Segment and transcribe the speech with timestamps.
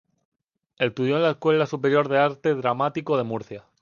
[0.79, 3.65] Estudió en la Escuela Superior de Arte Dramático de Murcia.